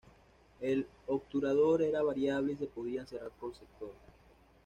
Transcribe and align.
El 0.61 0.87
obturador 1.05 1.83
era 1.83 2.01
variable 2.01 2.53
y 2.53 2.57
se 2.57 2.65
podían 2.65 3.05
cerrar 3.05 3.29
por 3.39 3.53
sectores. 3.55 3.99